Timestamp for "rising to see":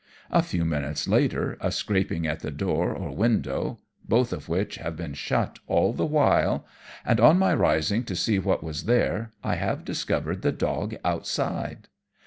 7.53-8.39